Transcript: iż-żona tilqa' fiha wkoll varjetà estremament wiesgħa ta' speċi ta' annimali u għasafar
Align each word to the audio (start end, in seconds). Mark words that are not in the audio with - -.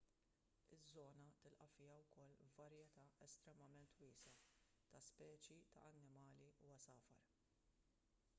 iż-żona 0.75 1.25
tilqa' 1.41 1.67
fiha 1.73 1.97
wkoll 2.07 2.41
varjetà 2.55 3.03
estremament 3.27 3.95
wiesgħa 4.05 4.35
ta' 4.95 5.03
speċi 5.11 5.61
ta' 5.77 5.85
annimali 5.93 6.51
u 6.57 6.75
għasafar 6.75 7.33